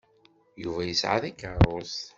[0.63, 2.03] Yuba yesɛa takeṛṛust.